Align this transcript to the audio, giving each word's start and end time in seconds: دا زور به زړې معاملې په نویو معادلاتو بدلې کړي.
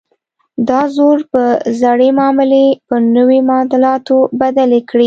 دا 0.69 0.81
زور 0.95 1.17
به 1.31 1.45
زړې 1.81 2.09
معاملې 2.19 2.65
په 2.87 2.95
نویو 3.15 3.45
معادلاتو 3.49 4.17
بدلې 4.39 4.81
کړي. 4.89 4.99